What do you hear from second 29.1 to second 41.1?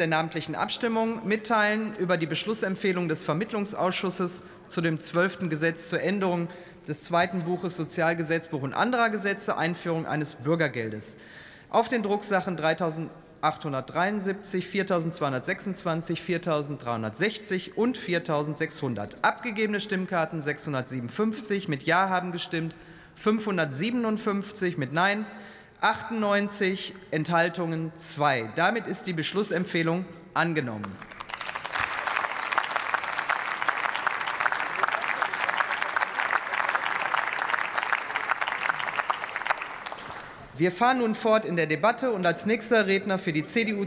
Beschlussempfehlung angenommen. Wir fahren